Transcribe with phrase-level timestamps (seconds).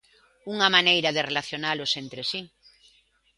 [0.53, 2.39] Unha maneira de relacionalos entre si.